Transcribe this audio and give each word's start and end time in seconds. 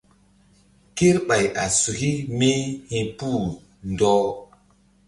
Kerɓay 0.95 1.45
a 1.63 1.65
suki 1.79 2.11
mí 2.37 2.49
hi̧puh 2.91 3.41
ɗɔh. 3.97 4.23